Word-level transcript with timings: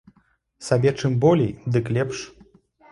Сабе 0.67 0.89
чым 1.01 1.21
болей, 1.27 1.55
дык 1.77 1.85
лепш. 1.97 2.27